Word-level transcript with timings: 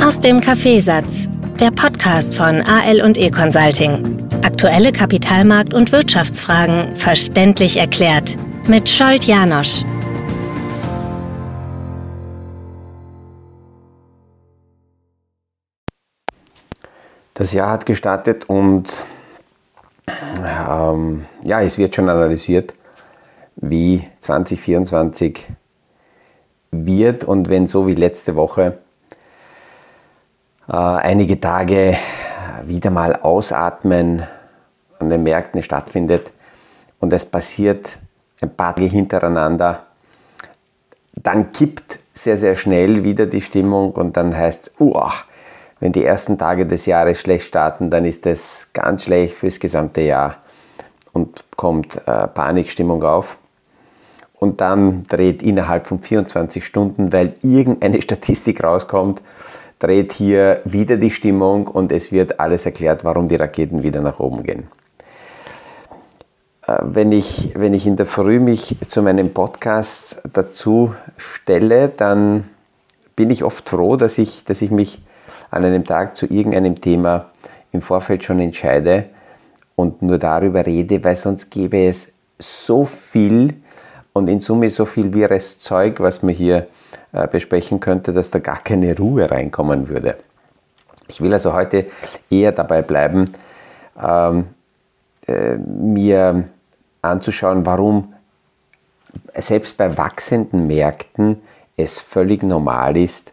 Aus 0.00 0.20
dem 0.20 0.40
Kaffeesatz, 0.40 1.28
der 1.58 1.72
Podcast 1.72 2.36
von 2.36 2.62
AL 2.62 3.02
und 3.02 3.18
E 3.18 3.30
Consulting. 3.30 4.28
Aktuelle 4.42 4.90
Kapitalmarkt- 4.90 5.74
und 5.74 5.90
Wirtschaftsfragen 5.90 6.94
verständlich 6.96 7.76
erklärt 7.76 8.36
mit 8.68 8.88
Scholt 8.88 9.24
Janosch. 9.24 9.84
Das 17.34 17.52
Jahr 17.52 17.70
hat 17.70 17.84
gestartet 17.84 18.48
und 18.48 19.04
ähm, 20.46 21.26
ja, 21.42 21.60
es 21.60 21.76
wird 21.76 21.96
schon 21.96 22.08
analysiert, 22.08 22.72
wie 23.56 24.04
2024 24.20 25.48
wird 26.70 27.24
und 27.24 27.48
wenn 27.48 27.66
so 27.66 27.86
wie 27.88 27.94
letzte 27.94 28.36
Woche 28.36 28.78
einige 30.74 31.40
Tage 31.40 31.96
wieder 32.64 32.90
mal 32.90 33.16
ausatmen 33.16 34.22
an 34.98 35.08
den 35.08 35.22
Märkten 35.22 35.62
stattfindet 35.62 36.32
und 37.00 37.12
es 37.12 37.24
passiert 37.24 37.98
ein 38.40 38.50
paar 38.50 38.74
Tage 38.74 38.86
hintereinander, 38.86 39.86
dann 41.14 41.52
kippt 41.52 41.98
sehr, 42.12 42.36
sehr 42.36 42.54
schnell 42.54 43.02
wieder 43.04 43.26
die 43.26 43.40
Stimmung 43.40 43.92
und 43.92 44.16
dann 44.16 44.36
heißt, 44.36 44.72
uah, 44.78 45.12
wenn 45.80 45.92
die 45.92 46.04
ersten 46.04 46.38
Tage 46.38 46.66
des 46.66 46.86
Jahres 46.86 47.20
schlecht 47.20 47.46
starten, 47.46 47.90
dann 47.90 48.04
ist 48.04 48.26
das 48.26 48.70
ganz 48.72 49.04
schlecht 49.04 49.36
fürs 49.36 49.60
gesamte 49.60 50.00
Jahr 50.00 50.36
und 51.12 51.44
kommt 51.56 51.96
äh, 52.06 52.26
Panikstimmung 52.26 53.02
auf. 53.04 53.38
Und 54.34 54.60
dann 54.60 55.02
dreht 55.04 55.42
innerhalb 55.42 55.86
von 55.86 55.98
24 55.98 56.64
Stunden, 56.64 57.12
weil 57.12 57.34
irgendeine 57.42 58.02
Statistik 58.02 58.62
rauskommt, 58.62 59.22
dreht 59.78 60.12
hier 60.12 60.60
wieder 60.64 60.96
die 60.96 61.10
Stimmung 61.10 61.66
und 61.66 61.92
es 61.92 62.10
wird 62.12 62.40
alles 62.40 62.66
erklärt, 62.66 63.04
warum 63.04 63.28
die 63.28 63.36
Raketen 63.36 63.82
wieder 63.82 64.00
nach 64.00 64.18
oben 64.18 64.42
gehen. 64.42 64.68
Äh, 66.66 66.78
wenn 66.82 67.12
ich, 67.12 67.52
wenn 67.54 67.74
ich 67.74 67.86
in 67.86 67.96
der 67.96 68.06
Früh 68.06 68.40
mich 68.40 68.76
zu 68.86 69.02
meinem 69.02 69.32
Podcast 69.32 70.20
dazu 70.32 70.94
stelle, 71.16 71.88
dann 71.88 72.44
bin 73.16 73.30
ich 73.30 73.44
oft 73.44 73.68
froh, 73.68 73.96
dass 73.96 74.18
ich, 74.18 74.44
dass 74.44 74.62
ich 74.62 74.70
mich 74.70 75.02
an 75.50 75.64
einem 75.64 75.84
Tag 75.84 76.16
zu 76.16 76.26
irgendeinem 76.26 76.80
Thema 76.80 77.30
im 77.72 77.82
Vorfeld 77.82 78.24
schon 78.24 78.40
entscheide 78.40 79.06
und 79.74 80.02
nur 80.02 80.18
darüber 80.18 80.64
rede, 80.64 81.02
weil 81.04 81.16
sonst 81.16 81.50
gäbe 81.50 81.86
es 81.86 82.12
so 82.38 82.84
viel 82.84 83.54
und 84.18 84.28
in 84.28 84.40
Summe 84.40 84.68
so 84.68 84.84
viel 84.84 85.14
wirres 85.14 85.58
Zeug, 85.58 86.00
was 86.00 86.22
man 86.22 86.34
hier 86.34 86.66
äh, 87.12 87.26
besprechen 87.26 87.80
könnte, 87.80 88.12
dass 88.12 88.30
da 88.30 88.38
gar 88.38 88.58
keine 88.58 88.96
Ruhe 88.96 89.30
reinkommen 89.30 89.88
würde. 89.88 90.16
Ich 91.08 91.20
will 91.20 91.32
also 91.32 91.54
heute 91.54 91.86
eher 92.28 92.52
dabei 92.52 92.82
bleiben, 92.82 93.24
ähm, 94.00 94.48
äh, 95.26 95.56
mir 95.56 96.44
anzuschauen, 97.00 97.64
warum 97.64 98.12
selbst 99.34 99.76
bei 99.76 99.96
wachsenden 99.96 100.66
Märkten 100.66 101.40
es 101.76 102.00
völlig 102.00 102.42
normal 102.42 102.96
ist, 102.96 103.32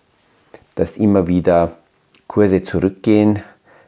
dass 0.76 0.98
immer 0.98 1.28
wieder 1.28 1.74
Kurse 2.28 2.64
zurückgehen, 2.64 3.42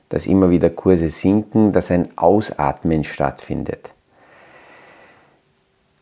dass 0.10 0.26
immer 0.26 0.50
wieder 0.50 0.70
Kurse 0.70 1.10
sinken, 1.10 1.72
dass 1.72 1.92
ein 1.92 2.10
Ausatmen 2.18 3.04
stattfindet. 3.04 3.94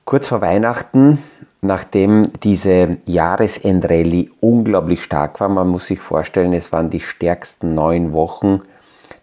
Kurz 0.06 0.28
vor 0.28 0.42
Weihnachten, 0.42 1.18
nachdem 1.62 2.32
diese 2.44 2.98
Jahresendrallye 3.08 4.30
unglaublich 4.40 5.04
stark 5.04 5.40
war, 5.40 5.50
man 5.50 5.68
muss 5.68 5.88
sich 5.88 6.00
vorstellen, 6.00 6.54
es 6.54 6.72
waren 6.72 6.92
die 6.92 7.00
stärksten 7.00 7.74
neun 7.74 8.14
Wochen, 8.14 8.62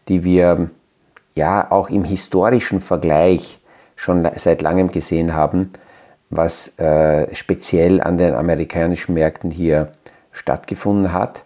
die 0.08 0.24
wir 0.24 0.70
ja 1.36 1.70
auch 1.70 1.88
im 1.88 2.02
historischen 2.02 2.80
Vergleich 2.80 3.60
schon 3.94 4.28
seit 4.34 4.60
langem 4.60 4.90
gesehen 4.90 5.34
haben, 5.34 5.70
was 6.30 6.76
äh, 6.80 7.32
speziell 7.32 8.00
an 8.00 8.18
den 8.18 8.34
amerikanischen 8.34 9.14
Märkten 9.14 9.52
hier 9.52 9.92
stattgefunden 10.32 11.12
hat. 11.12 11.44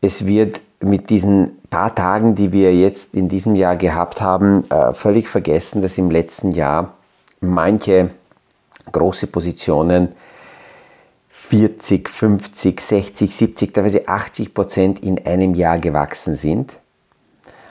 Es 0.00 0.26
wird 0.26 0.60
mit 0.78 1.10
diesen 1.10 1.58
paar 1.70 1.92
Tagen, 1.92 2.36
die 2.36 2.52
wir 2.52 2.72
jetzt 2.72 3.16
in 3.16 3.28
diesem 3.28 3.56
Jahr 3.56 3.74
gehabt 3.74 4.20
haben, 4.20 4.64
äh, 4.70 4.92
völlig 4.94 5.26
vergessen, 5.26 5.82
dass 5.82 5.98
im 5.98 6.12
letzten 6.12 6.52
Jahr 6.52 6.95
manche 7.40 8.10
große 8.92 9.26
Positionen 9.26 10.14
40, 11.28 12.08
50, 12.08 12.80
60, 12.80 13.36
70, 13.36 13.72
teilweise 13.74 14.08
80 14.08 14.54
Prozent 14.54 14.98
in 15.00 15.24
einem 15.26 15.54
Jahr 15.54 15.78
gewachsen 15.78 16.34
sind. 16.34 16.80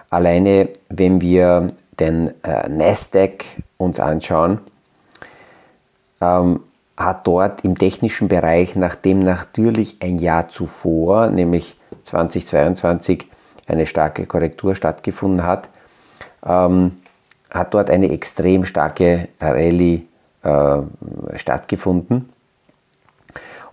Alleine, 0.10 0.70
wenn 0.90 1.20
wir 1.20 1.68
den 2.00 2.34
äh, 2.44 2.70
Nasdaq 2.70 3.44
uns 3.78 4.00
anschauen, 4.00 4.60
ähm, 6.22 6.62
hat 6.96 7.28
dort 7.28 7.66
im 7.66 7.78
technischen 7.78 8.28
Bereich, 8.28 8.76
nachdem 8.76 9.20
natürlich 9.20 9.98
ein 10.02 10.18
Jahr 10.18 10.48
zuvor, 10.48 11.30
nämlich 11.30 11.78
2022 12.04 13.28
eine 13.68 13.86
starke 13.86 14.26
Korrektur 14.26 14.76
stattgefunden 14.76 15.44
hat, 15.44 15.70
ähm, 16.46 17.02
hat 17.56 17.74
dort 17.74 17.90
eine 17.90 18.12
extrem 18.12 18.66
starke 18.66 19.30
Rallye 19.40 20.06
äh, 20.44 20.78
stattgefunden. 21.36 22.30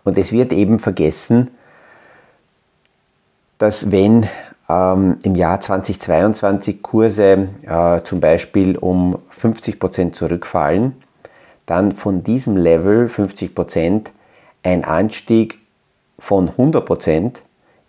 Und 0.04 0.19
es 0.19 0.32
wird 0.32 0.53
eben 0.53 0.78
vergessen, 0.78 1.50
dass 3.59 3.91
wenn 3.91 4.28
ähm, 4.69 5.19
im 5.22 5.34
Jahr 5.34 5.60
2022 5.60 6.82
Kurse 6.82 7.48
äh, 7.62 8.00
zum 8.03 8.21
Beispiel 8.21 8.76
um 8.76 9.19
50% 9.31 10.12
zurückfallen, 10.12 10.97
dann 11.66 11.92
von 11.92 12.22
diesem 12.22 12.56
Level 12.56 13.06
50% 13.06 14.06
ein 14.62 14.84
Anstieg 14.84 15.59
von 16.19 16.50
100% 16.50 17.42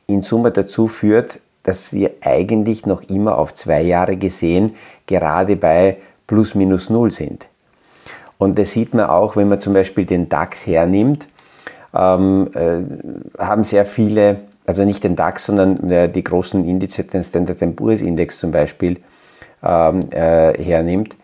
in 0.07 0.21
Summe 0.21 0.51
dazu 0.51 0.87
führt, 0.87 1.39
dass 1.63 1.93
wir 1.93 2.11
eigentlich 2.21 2.85
noch 2.85 3.01
immer 3.03 3.37
auf 3.37 3.53
zwei 3.53 3.81
Jahre 3.81 4.17
gesehen 4.17 4.75
gerade 5.07 5.55
bei 5.55 5.97
plus 6.27 6.55
minus 6.55 6.89
null 6.89 7.11
sind. 7.11 7.47
Und 8.37 8.59
das 8.59 8.71
sieht 8.71 8.93
man 8.93 9.05
auch, 9.05 9.35
wenn 9.35 9.47
man 9.47 9.61
zum 9.61 9.73
Beispiel 9.73 10.05
den 10.05 10.27
DAX 10.29 10.67
hernimmt, 10.67 11.27
ähm, 11.93 12.49
äh, 12.53 13.41
haben 13.41 13.63
sehr 13.63 13.85
viele, 13.85 14.41
also 14.65 14.83
nicht 14.83 15.03
den 15.03 15.15
DAX, 15.15 15.45
sondern 15.45 15.89
äh, 15.89 16.09
die 16.09 16.23
großen 16.23 16.67
Indizes, 16.67 17.07
den 17.07 17.23
Standard 17.23 17.75
Poor's 17.75 18.01
Index 18.01 18.39
zum 18.39 18.51
Beispiel 18.51 18.97
ähm, 19.63 20.01
äh, 20.11 20.61
hernimmt, 20.61 21.15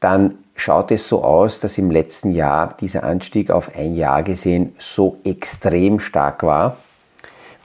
dann 0.00 0.34
schaut 0.54 0.90
es 0.90 1.08
so 1.08 1.24
aus, 1.24 1.60
dass 1.60 1.78
im 1.78 1.90
letzten 1.90 2.32
Jahr 2.32 2.76
dieser 2.78 3.04
Anstieg 3.04 3.50
auf 3.50 3.74
ein 3.76 3.94
Jahr 3.94 4.22
gesehen 4.22 4.74
so 4.78 5.16
extrem 5.24 5.98
stark 5.98 6.42
war. 6.42 6.76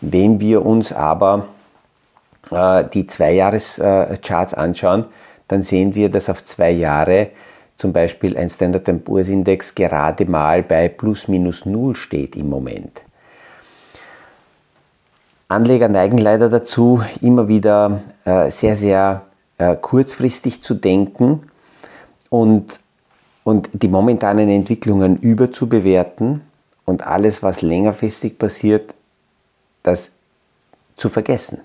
Wenn 0.02 0.40
wir 0.40 0.66
uns 0.66 0.94
aber 0.94 1.48
die 2.50 3.08
Zweijahrescharts 3.08 4.54
anschauen, 4.54 5.06
dann 5.48 5.64
sehen 5.64 5.96
wir, 5.96 6.10
dass 6.10 6.30
auf 6.30 6.44
zwei 6.44 6.72
Jahre 6.72 7.30
zum 7.76 7.94
Beispiel 7.94 8.38
ein 8.38 8.50
Standard 8.50 9.04
Poor's 9.04 9.30
Index 9.30 9.76
gerade 9.76 10.26
mal 10.26 10.64
bei 10.64 10.90
plus 10.90 11.28
minus 11.28 11.66
null 11.66 11.96
steht 11.96 12.36
im 12.36 12.50
Moment. 12.50 13.04
Anleger 15.48 15.88
neigen 15.88 16.18
leider 16.18 16.50
dazu, 16.50 17.02
immer 17.22 17.48
wieder 17.48 18.02
äh, 18.26 18.52
sehr, 18.52 18.76
sehr 18.76 19.22
äh, 19.58 19.76
kurzfristig 19.78 20.62
zu 20.62 20.74
denken 20.74 21.44
und, 22.30 22.82
und 23.46 23.70
die 23.72 23.88
momentanen 23.88 24.50
Entwicklungen 24.50 25.18
überzubewerten 25.18 26.42
und 26.84 27.06
alles, 27.08 27.44
was 27.44 27.62
längerfristig 27.62 28.38
passiert, 28.38 28.94
das 29.84 30.12
zu 30.98 31.08
vergessen. 31.08 31.62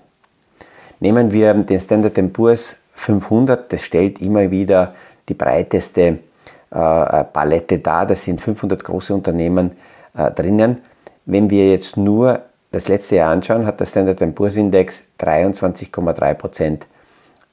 Nehmen 1.03 1.33
wir 1.33 1.53
den 1.53 1.81
Standard 1.81 2.31
Poor's 2.31 2.77
500, 2.93 3.73
das 3.73 3.81
stellt 3.83 4.21
immer 4.21 4.49
wieder 4.49 4.95
die 5.27 5.33
breiteste 5.33 6.01
äh, 6.01 7.23
Palette 7.25 7.79
dar, 7.79 8.05
das 8.05 8.23
sind 8.23 8.39
500 8.39 8.81
große 8.81 9.13
Unternehmen 9.13 9.71
äh, 10.15 10.31
drinnen. 10.31 10.79
Wenn 11.25 11.49
wir 11.49 11.71
jetzt 11.71 11.97
nur 11.97 12.43
das 12.71 12.87
letzte 12.87 13.17
Jahr 13.17 13.33
anschauen, 13.33 13.65
hat 13.65 13.81
der 13.81 13.85
Standard 13.85 14.33
Poor's 14.33 14.55
Index 14.55 15.03
23,3% 15.19 16.83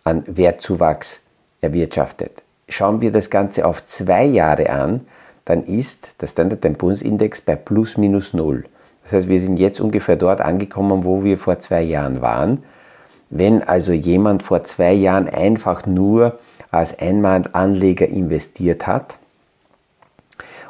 an 0.04 0.22
Wertzuwachs 0.28 1.20
erwirtschaftet. 1.60 2.44
Schauen 2.68 3.00
wir 3.00 3.10
das 3.10 3.30
Ganze 3.30 3.66
auf 3.66 3.84
zwei 3.84 4.26
Jahre 4.26 4.70
an, 4.70 5.00
dann 5.44 5.64
ist 5.64 6.22
der 6.22 6.28
Standard 6.28 6.78
Poor's 6.78 7.02
Index 7.02 7.40
bei 7.40 7.56
plus 7.56 7.96
minus 7.96 8.32
null. 8.32 8.66
Das 9.02 9.12
heißt, 9.12 9.28
wir 9.28 9.40
sind 9.40 9.58
jetzt 9.58 9.80
ungefähr 9.80 10.14
dort 10.14 10.40
angekommen, 10.40 11.02
wo 11.02 11.24
wir 11.24 11.36
vor 11.36 11.58
zwei 11.58 11.82
Jahren 11.82 12.22
waren. 12.22 12.62
Wenn 13.30 13.62
also 13.62 13.92
jemand 13.92 14.42
vor 14.42 14.64
zwei 14.64 14.92
Jahren 14.92 15.28
einfach 15.28 15.86
nur 15.86 16.38
als 16.70 16.98
Einmalanleger 16.98 18.08
investiert 18.08 18.86
hat 18.86 19.18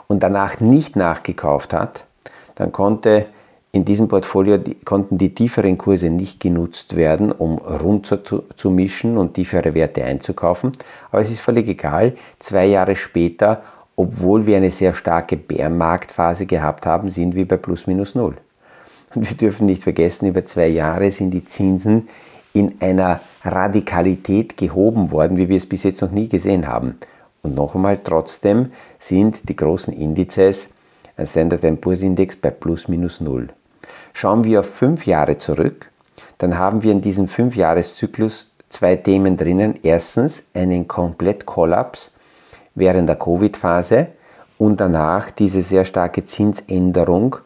und 0.09 0.23
danach 0.23 0.61
nicht 0.61 0.95
nachgekauft 0.95 1.73
hat, 1.73 2.05
dann 2.55 2.71
konnte 2.73 3.27
in 3.73 3.85
diesem 3.85 4.09
Portfolio 4.09 4.59
konnten 4.85 5.17
die 5.17 5.33
tieferen 5.33 5.79
Kurse 5.79 6.11
nicht 6.11 6.41
genutzt 6.41 6.97
werden, 6.97 7.31
um 7.31 7.59
runter 7.59 8.25
zu, 8.25 8.43
zu, 8.57 8.71
mischen 8.71 9.17
und 9.17 9.35
tiefere 9.35 9.75
Werte 9.75 10.05
einzukaufen. 10.05 10.73
Aber 11.13 11.23
es 11.23 11.31
ist 11.31 11.41
völlig 11.41 11.69
egal. 11.69 12.15
Zwei 12.41 12.67
Jahre 12.67 12.97
später, 12.97 13.63
obwohl 13.95 14.47
wir 14.47 14.57
eine 14.57 14.71
sehr 14.71 14.93
starke 14.93 15.37
Bärmarktphase 15.37 16.47
gehabt 16.47 16.85
haben, 16.85 17.09
sind 17.09 17.37
wir 17.37 17.47
bei 17.47 17.59
plus 17.59 17.87
minus 17.87 18.17
null. 18.17 18.35
Und 19.15 19.31
wir 19.31 19.37
dürfen 19.37 19.67
nicht 19.67 19.85
vergessen, 19.85 20.27
über 20.27 20.45
zwei 20.45 20.67
Jahre 20.67 21.11
sind 21.13 21.31
die 21.31 21.45
Zinsen 21.45 22.09
in 22.53 22.81
einer 22.81 23.21
Radikalität 23.45 24.57
gehoben 24.57 25.11
worden, 25.11 25.37
wie 25.37 25.49
wir 25.49 25.57
es 25.57 25.69
bis 25.69 25.85
jetzt 25.85 26.03
noch 26.03 26.11
nie 26.11 26.29
gesehen 26.29 26.67
haben. 26.67 26.99
Und 27.43 27.55
noch 27.55 27.75
einmal, 27.75 27.99
trotzdem 27.99 28.73
sind 28.99 29.49
die 29.49 29.57
großen 29.57 29.95
Indizes, 29.95 30.71
ein 31.17 31.27
Standard 31.27 31.81
Poor's 31.81 32.03
Index 32.03 32.37
bei 32.37 32.51
plus 32.51 32.89
minus 32.89 33.21
null. 33.21 33.49
Schauen 34.13 34.45
wir 34.45 34.61
auf 34.61 34.67
fünf 34.67 35.07
Jahre 35.07 35.37
zurück, 35.37 35.91
dann 36.39 36.59
haben 36.59 36.83
wir 36.83 36.93
in 36.93 37.01
diesem 37.01 37.29
Fünfjahreszyklus 37.29 38.51
zwei 38.71 38.97
Themen 38.97 39.37
drinnen. 39.37 39.79
Erstens 39.83 40.45
einen 40.55 40.89
Komplettkollaps 40.89 42.15
während 42.75 43.09
der 43.09 43.17
Covid-Phase 43.17 44.09
und 44.59 44.81
danach 44.81 45.31
diese 45.31 45.63
sehr 45.63 45.85
starke 45.85 46.25
Zinsänderung, 46.25 47.37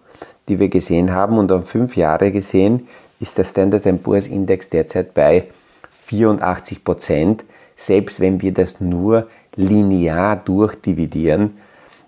die 0.49 0.61
wir 0.61 0.69
gesehen 0.69 1.13
haben. 1.13 1.39
Und 1.39 1.51
auf 1.51 1.69
fünf 1.69 1.97
Jahre 1.97 2.31
gesehen 2.31 2.89
ist 3.21 3.39
der 3.39 3.45
Standard 3.45 4.03
Poor's 4.03 4.27
Index 4.27 4.69
derzeit 4.69 5.15
bei 5.15 5.49
84 5.91 6.85
Prozent. 6.85 7.45
Selbst 7.77 8.21
wenn 8.21 8.41
wir 8.41 8.53
das 8.53 8.81
nur 8.81 9.29
linear 9.57 10.37
durchdividieren, 10.37 11.59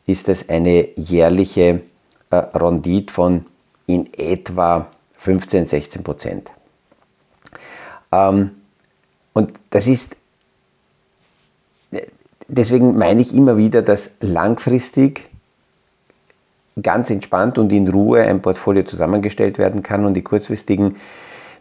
ist 0.07 0.29
das 0.29 0.49
eine 0.49 0.89
jährliche 0.97 1.83
äh, 2.31 2.37
Rendite 2.37 3.13
von 3.13 3.47
in 3.87 4.13
etwa 4.15 4.89
15, 5.17 5.65
16 5.65 6.03
Prozent. 6.03 6.53
Ähm, 8.13 8.51
und 9.33 9.53
das 9.71 9.87
ist, 9.87 10.17
deswegen 12.49 12.97
meine 12.97 13.21
ich 13.21 13.35
immer 13.35 13.57
wieder, 13.57 13.83
dass 13.83 14.11
langfristig 14.21 15.29
ganz 16.81 17.11
entspannt 17.11 17.59
und 17.59 17.73
in 17.73 17.89
Ruhe 17.89 18.23
ein 18.23 18.43
Portfolio 18.43 18.83
zusammengestellt 18.83 19.59
werden 19.59 19.83
kann 19.83 20.05
und 20.05 20.15
die 20.15 20.23
kurzfristigen 20.23 20.97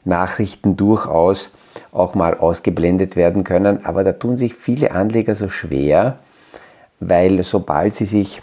Nachrichten 0.04 0.76
durchaus 0.76 1.52
auch 1.92 2.16
mal 2.16 2.36
ausgeblendet 2.38 3.16
werden 3.16 3.44
können. 3.44 3.86
Aber 3.86 4.04
da 4.04 4.14
tun 4.14 4.38
sich 4.38 4.54
viele 4.54 4.92
Anleger 4.92 5.36
so 5.36 5.50
schwer, 5.50 6.20
weil 7.00 7.44
sobald 7.44 7.96
sie 7.96 8.06
sich 8.06 8.42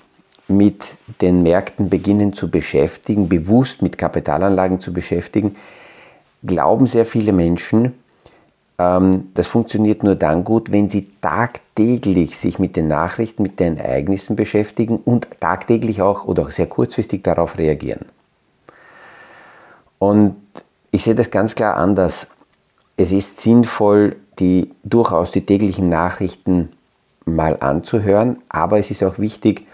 mit 0.49 0.99
den 1.21 1.43
Märkten 1.43 1.89
beginnen 1.89 2.33
zu 2.33 2.51
beschäftigen, 2.51 3.29
bewusst 3.29 3.83
mit 3.83 3.97
Kapitalanlagen 3.97 4.81
zu 4.81 4.93
beschäftigen, 4.93 5.57
glauben 6.43 6.87
sehr 6.87 7.05
viele 7.05 7.33
Menschen, 7.33 7.95
das 9.35 9.47
funktioniert 9.47 10.03
nur 10.03 10.15
dann 10.15 10.45
gut, 10.45 10.73
wenn 10.73 10.89
sie 10.89 11.09
tagtäglich 11.21 12.39
sich 12.39 12.59
mit 12.59 12.77
den 12.77 12.89
Nachrichten, 12.89 13.43
mit 13.43 13.61
den 13.61 13.77
Ereignissen 13.77 14.37
beschäftigen 14.37 14.97
und 14.97 15.29
tagtäglich 15.41 16.03
auch 16.03 16.25
oder 16.25 16.45
auch 16.45 16.51
sehr 16.51 16.67
kurzfristig 16.67 17.23
darauf 17.23 17.59
reagieren. 17.59 18.07
Und 19.99 20.37
ich 20.91 21.05
sehe 21.05 21.15
das 21.15 21.31
ganz 21.31 21.55
klar 21.55 21.77
anders. 21.77 22.29
Es 22.97 23.13
ist 23.13 23.41
sinnvoll, 23.41 24.17
die, 24.39 24.71
durchaus 24.85 25.31
die 25.31 25.45
täglichen 25.45 25.89
Nachrichten 25.89 26.73
mal 27.25 27.57
anzuhören, 27.61 28.39
aber 28.49 28.79
es 28.79 28.91
ist 28.91 29.03
auch 29.03 29.19
wichtig, 29.19 29.67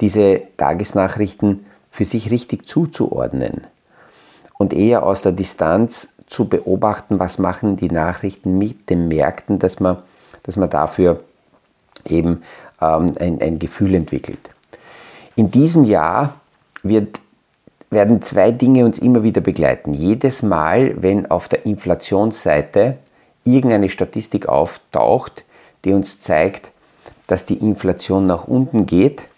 diese 0.00 0.42
Tagesnachrichten 0.56 1.66
für 1.90 2.04
sich 2.04 2.30
richtig 2.30 2.66
zuzuordnen 2.66 3.66
und 4.58 4.72
eher 4.72 5.04
aus 5.04 5.22
der 5.22 5.32
Distanz 5.32 6.08
zu 6.30 6.48
beobachten, 6.48 7.18
was 7.18 7.38
machen 7.38 7.76
die 7.76 7.90
Nachrichten 7.90 8.56
mit 8.56 8.88
den 8.88 9.08
Märkten, 9.08 9.58
dass 9.58 9.80
man, 9.80 9.98
dass 10.44 10.56
man 10.56 10.70
dafür 10.70 11.22
eben 12.06 12.42
ähm, 12.80 13.12
ein, 13.18 13.42
ein 13.42 13.58
Gefühl 13.58 13.94
entwickelt. 13.94 14.50
In 15.36 15.50
diesem 15.50 15.84
Jahr 15.84 16.40
wird, 16.82 17.20
werden 17.90 18.22
zwei 18.22 18.52
Dinge 18.52 18.84
uns 18.84 18.98
immer 18.98 19.22
wieder 19.22 19.40
begleiten. 19.40 19.92
Jedes 19.92 20.42
Mal, 20.42 21.02
wenn 21.02 21.30
auf 21.30 21.48
der 21.48 21.66
Inflationsseite 21.66 22.98
irgendeine 23.44 23.88
Statistik 23.88 24.48
auftaucht, 24.48 25.44
die 25.84 25.92
uns 25.92 26.20
zeigt, 26.20 26.72
dass 27.26 27.44
die 27.44 27.56
Inflation 27.56 28.26
nach 28.26 28.46
unten 28.46 28.86
geht, 28.86 29.28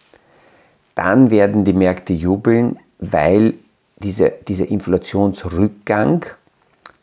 dann 0.95 1.31
werden 1.31 1.65
die 1.65 1.73
Märkte 1.73 2.13
jubeln, 2.13 2.79
weil 2.99 3.55
diese, 3.99 4.33
dieser 4.47 4.69
Inflationsrückgang 4.69 6.27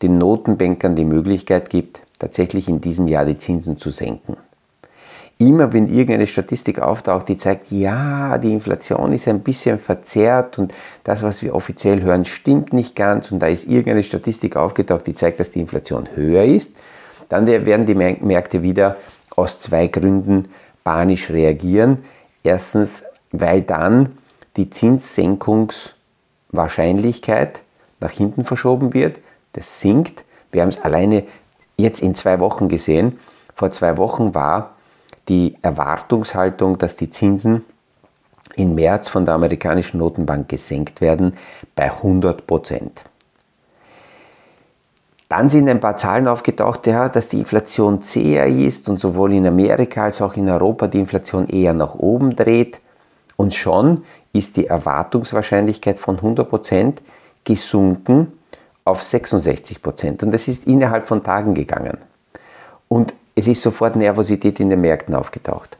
den 0.02 0.18
Notenbankern 0.18 0.96
die 0.96 1.04
Möglichkeit 1.04 1.70
gibt, 1.70 2.02
tatsächlich 2.18 2.68
in 2.68 2.80
diesem 2.80 3.08
Jahr 3.08 3.24
die 3.24 3.36
Zinsen 3.36 3.78
zu 3.78 3.90
senken. 3.90 4.36
Immer 5.38 5.72
wenn 5.72 5.88
irgendeine 5.88 6.26
Statistik 6.26 6.80
auftaucht, 6.80 7.28
die 7.28 7.38
zeigt, 7.38 7.70
ja, 7.70 8.36
die 8.36 8.52
Inflation 8.52 9.14
ist 9.14 9.26
ein 9.26 9.40
bisschen 9.40 9.78
verzerrt 9.78 10.58
und 10.58 10.74
das, 11.02 11.22
was 11.22 11.42
wir 11.42 11.54
offiziell 11.54 12.02
hören, 12.02 12.26
stimmt 12.26 12.74
nicht 12.74 12.94
ganz 12.94 13.32
und 13.32 13.38
da 13.38 13.46
ist 13.46 13.66
irgendeine 13.66 14.02
Statistik 14.02 14.56
aufgetaucht, 14.56 15.06
die 15.06 15.14
zeigt, 15.14 15.40
dass 15.40 15.50
die 15.50 15.60
Inflation 15.60 16.10
höher 16.14 16.44
ist, 16.44 16.74
dann 17.30 17.46
werden 17.46 17.86
die 17.86 17.94
Märkte 17.94 18.62
wieder 18.62 18.98
aus 19.34 19.60
zwei 19.60 19.86
Gründen 19.86 20.50
panisch 20.84 21.30
reagieren. 21.30 22.04
Erstens, 22.42 23.04
weil 23.32 23.62
dann 23.62 24.10
die 24.56 24.68
Zinssenkungswahrscheinlichkeit 24.68 27.62
nach 28.00 28.10
hinten 28.10 28.44
verschoben 28.44 28.92
wird. 28.92 29.20
Das 29.52 29.80
sinkt. 29.80 30.24
Wir 30.52 30.62
haben 30.62 30.70
es 30.70 30.80
alleine 30.80 31.24
jetzt 31.76 32.02
in 32.02 32.14
zwei 32.14 32.40
Wochen 32.40 32.68
gesehen. 32.68 33.18
Vor 33.54 33.70
zwei 33.70 33.96
Wochen 33.96 34.34
war 34.34 34.76
die 35.28 35.56
Erwartungshaltung, 35.62 36.78
dass 36.78 36.96
die 36.96 37.10
Zinsen 37.10 37.64
im 38.56 38.74
März 38.74 39.08
von 39.08 39.24
der 39.24 39.34
amerikanischen 39.34 39.98
Notenbank 39.98 40.48
gesenkt 40.48 41.00
werden, 41.00 41.36
bei 41.74 41.84
100 41.84 42.46
Prozent. 42.46 43.04
Dann 45.28 45.48
sind 45.48 45.68
ein 45.68 45.78
paar 45.78 45.96
Zahlen 45.96 46.26
aufgetaucht, 46.26 46.88
ja, 46.88 47.08
dass 47.08 47.28
die 47.28 47.38
Inflation 47.38 48.02
zäher 48.02 48.46
ist 48.46 48.88
und 48.88 48.98
sowohl 48.98 49.32
in 49.32 49.46
Amerika 49.46 50.04
als 50.04 50.20
auch 50.20 50.36
in 50.36 50.48
Europa 50.48 50.88
die 50.88 50.98
Inflation 50.98 51.46
eher 51.46 51.72
nach 51.72 51.94
oben 51.94 52.34
dreht. 52.34 52.80
Und 53.36 53.54
schon 53.54 54.02
ist 54.32 54.56
die 54.56 54.66
Erwartungswahrscheinlichkeit 54.66 56.00
von 56.00 56.18
100% 56.18 56.94
gesunken 57.44 58.32
auf 58.90 59.00
66%. 59.00 60.24
Und 60.24 60.30
das 60.32 60.48
ist 60.48 60.66
innerhalb 60.66 61.08
von 61.08 61.22
Tagen 61.22 61.54
gegangen. 61.54 61.98
Und 62.88 63.14
es 63.34 63.48
ist 63.48 63.62
sofort 63.62 63.96
Nervosität 63.96 64.60
in 64.60 64.70
den 64.70 64.80
Märkten 64.80 65.14
aufgetaucht. 65.14 65.78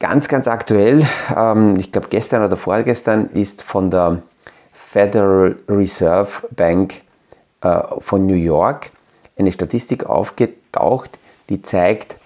Ganz, 0.00 0.28
ganz 0.28 0.46
aktuell, 0.46 1.06
ähm, 1.36 1.76
ich 1.76 1.90
glaube 1.90 2.08
gestern 2.08 2.44
oder 2.44 2.56
vorgestern, 2.56 3.26
ist 3.30 3.62
von 3.62 3.90
der 3.90 4.22
Federal 4.72 5.56
Reserve 5.68 6.46
Bank 6.54 7.00
äh, 7.60 7.80
von 7.98 8.26
New 8.26 8.34
York 8.34 8.90
eine 9.36 9.52
Statistik 9.52 10.06
aufgetaucht, 10.06 11.18
die 11.48 11.62
zeigt, 11.62 12.16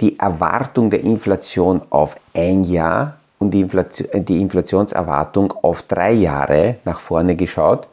die 0.00 0.18
Erwartung 0.18 0.90
der 0.90 1.00
Inflation 1.00 1.82
auf 1.90 2.16
ein 2.36 2.64
Jahr 2.64 3.18
und 3.38 3.50
die, 3.50 3.60
Inflation, 3.60 4.08
äh, 4.10 4.20
die 4.20 4.40
Inflationserwartung 4.40 5.52
auf 5.62 5.82
drei 5.82 6.12
Jahre 6.12 6.76
nach 6.84 7.00
vorne 7.00 7.36
geschaut. 7.36 7.88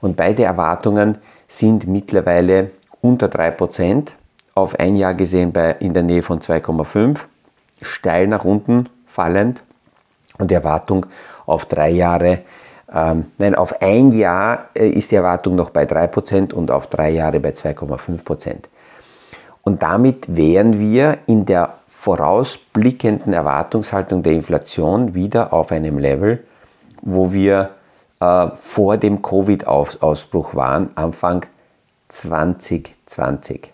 Und 0.00 0.16
beide 0.16 0.44
Erwartungen 0.44 1.18
sind 1.46 1.86
mittlerweile 1.86 2.70
unter 3.00 3.26
3%, 3.26 4.14
auf 4.54 4.78
ein 4.78 4.96
Jahr 4.96 5.14
gesehen 5.14 5.52
bei 5.52 5.72
in 5.80 5.94
der 5.94 6.02
Nähe 6.02 6.22
von 6.22 6.40
2,5, 6.40 7.20
steil 7.80 8.26
nach 8.26 8.44
unten 8.44 8.88
fallend 9.06 9.62
und 10.38 10.50
die 10.50 10.54
Erwartung 10.54 11.06
auf 11.46 11.66
drei 11.66 11.90
Jahre, 11.90 12.40
ähm, 12.94 13.24
nein, 13.38 13.54
auf 13.54 13.80
ein 13.80 14.12
Jahr 14.12 14.68
äh, 14.74 14.88
ist 14.88 15.10
die 15.10 15.16
Erwartung 15.16 15.54
noch 15.54 15.70
bei 15.70 15.84
3% 15.84 16.52
und 16.52 16.70
auf 16.70 16.88
drei 16.88 17.10
Jahre 17.10 17.40
bei 17.40 17.50
2,5%. 17.50 18.64
Und 19.62 19.82
damit 19.82 20.36
wären 20.36 20.78
wir 20.78 21.18
in 21.26 21.46
der 21.46 21.78
vorausblickenden 21.86 23.32
Erwartungshaltung 23.32 24.22
der 24.22 24.32
Inflation 24.32 25.14
wieder 25.14 25.52
auf 25.52 25.70
einem 25.70 25.98
Level, 25.98 26.44
wo 27.00 27.32
wir 27.32 27.70
äh, 28.20 28.48
vor 28.54 28.96
dem 28.96 29.22
Covid-Ausbruch 29.22 30.54
waren, 30.54 30.90
Anfang 30.96 31.46
2020. 32.08 33.72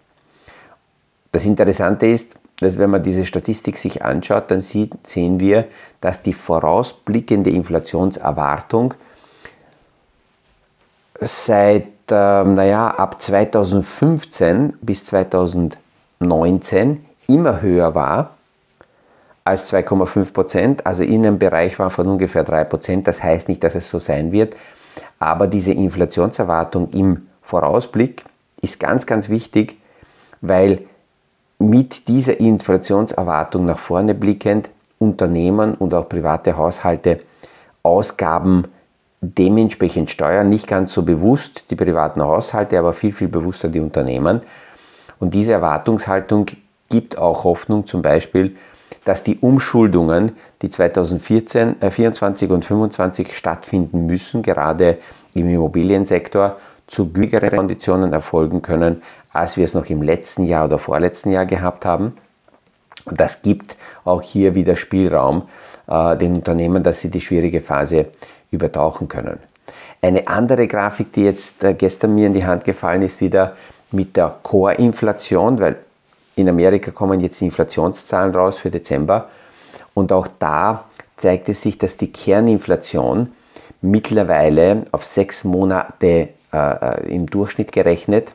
Das 1.33 1.47
Interessante 1.47 2.07
ist, 2.07 2.39
dass 2.61 2.79
wenn 2.79 2.91
man 2.91 3.03
diese 3.03 3.25
Statistik 3.25 3.77
sich 3.77 4.05
anschaut, 4.05 4.51
dann 4.51 4.61
sieht, 4.61 5.07
sehen 5.07 5.41
wir, 5.41 5.67
dass 6.01 6.23
die 6.23 6.33
vorausblickende 6.33 7.51
Inflationserwartung 7.51 8.95
seit 11.21 11.87
ähm, 12.11 12.55
naja, 12.55 12.89
ab 12.89 13.21
2015 13.21 14.75
bis 14.81 15.05
2019 15.07 17.05
immer 17.27 17.61
höher 17.61 17.95
war 17.95 18.31
als 19.45 19.73
2,5 19.73 20.33
Prozent. 20.33 20.87
Also 20.87 21.03
in 21.03 21.27
einem 21.27 21.39
Bereich 21.39 21.79
waren 21.79 21.91
von 21.91 22.07
ungefähr 22.09 22.45
3 22.45 22.65
Prozent. 22.65 23.07
Das 23.07 23.23
heißt 23.23 23.49
nicht, 23.49 23.65
dass 23.65 23.75
es 23.75 23.89
so 23.89 23.99
sein 23.99 24.33
wird. 24.33 24.57
Aber 25.19 25.47
diese 25.47 25.73
Inflationserwartung 25.73 26.91
im 26.93 27.29
Vorausblick 27.43 28.25
ist 28.61 28.79
ganz, 28.79 29.07
ganz 29.07 29.29
wichtig, 29.29 29.77
weil 30.41 30.83
mit 31.59 32.09
dieser 32.09 32.39
Inflationserwartung 32.39 33.65
nach 33.65 33.79
vorne 33.79 34.15
blickend 34.15 34.71
Unternehmen 34.99 35.75
und 35.75 35.95
auch 35.95 36.09
private 36.09 36.57
Haushalte 36.57 37.21
Ausgaben 37.83 38.65
dementsprechend 39.21 40.11
steuern, 40.11 40.49
nicht 40.49 40.67
ganz 40.67 40.93
so 40.93 41.03
bewusst 41.03 41.65
die 41.71 41.77
privaten 41.77 42.23
Haushalte, 42.23 42.79
aber 42.79 42.93
viel, 42.93 43.13
viel 43.13 43.29
bewusster 43.29 43.69
die 43.69 43.81
Unternehmen. 43.81 44.41
Und 45.19 45.35
diese 45.35 45.53
Erwartungshaltung 45.53 46.47
gibt 46.89 47.19
auch 47.19 47.45
Hoffnung 47.45 47.87
zum 47.87 48.03
Beispiel, 48.03 48.55
dass 49.05 49.23
die 49.23 49.39
Umschuldungen, 49.39 50.33
die 50.63 50.71
2014, 50.71 51.81
äh, 51.81 51.91
24 51.91 52.51
und 52.51 52.65
25 52.65 53.37
stattfinden 53.37 54.07
müssen, 54.07 54.43
gerade 54.43 54.99
im 55.35 55.49
Immobiliensektor, 55.49 56.57
zu 56.87 57.13
günstigeren 57.13 57.51
Konditionen 57.51 58.13
erfolgen 58.13 58.63
können, 58.63 59.03
als 59.33 59.57
wir 59.57 59.65
es 59.65 59.75
noch 59.75 59.87
im 59.91 60.03
letzten 60.03 60.45
Jahr 60.45 60.65
oder 60.65 60.79
vorletzten 60.79 61.31
Jahr 61.31 61.45
gehabt 61.45 61.85
haben. 61.85 62.17
Und 63.05 63.21
das 63.21 63.43
gibt 63.43 63.77
auch 64.05 64.23
hier 64.23 64.55
wieder 64.55 64.77
Spielraum 64.77 65.49
äh, 65.87 66.17
den 66.17 66.37
Unternehmen, 66.37 66.83
dass 66.83 67.01
sie 67.01 67.11
die 67.11 67.21
schwierige 67.21 67.61
Phase 67.61 68.07
übertauchen 68.51 69.09
können. 69.09 69.39
Eine 70.01 70.29
andere 70.29 70.67
Grafik, 70.67 71.13
die 71.13 71.25
jetzt 71.25 71.65
äh, 71.65 71.75
gestern 71.75 72.15
mir 72.15 72.27
in 72.27 72.35
die 72.35 72.45
Hand 72.45 72.65
gefallen 72.65 73.03
ist, 73.03 73.21
wieder 73.21 73.57
mit 73.91 74.17
der 74.17 74.37
Core-Inflation, 74.43 75.59
weil 75.59 75.77
in 76.37 76.49
Amerika 76.49 76.91
kommen 76.93 77.21
jetzt 77.21 77.43
Inflationszahlen 77.43 78.35
raus 78.35 78.59
für 78.59 78.71
Dezember. 78.71 79.29
Und 79.95 80.13
auch 80.13 80.29
da 80.39 80.85
zeigt 81.17 81.49
es 81.49 81.63
sich, 81.63 81.79
dass 81.79 81.97
die 81.97 82.13
Kerninflation 82.13 83.33
mittlerweile 83.81 84.85
auf 84.93 85.05
sechs 85.05 85.43
Monate 85.45 86.29
äh, 86.53 87.15
im 87.15 87.27
Durchschnitt 87.27 87.73
gerechnet 87.73 88.33